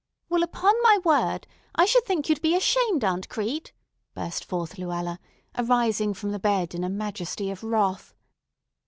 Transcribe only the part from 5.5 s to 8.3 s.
arising from the bed in a majesty of wrath.